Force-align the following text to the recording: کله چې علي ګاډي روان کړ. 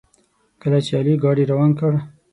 کله 0.61 0.79
چې 0.85 0.91
علي 0.99 1.13
ګاډي 1.23 1.43
روان 1.51 1.71
کړ. 1.79 1.91